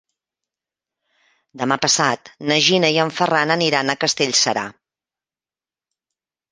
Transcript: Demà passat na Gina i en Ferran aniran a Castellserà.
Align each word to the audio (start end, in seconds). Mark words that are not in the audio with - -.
Demà 1.63 1.77
passat 1.83 2.33
na 2.53 2.59
Gina 2.69 2.91
i 2.97 2.99
en 3.07 3.15
Ferran 3.19 3.57
aniran 3.59 3.93
a 3.93 3.99
Castellserà. 4.07 4.69